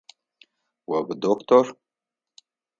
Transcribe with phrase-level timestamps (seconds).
[0.93, 1.65] О удоктор?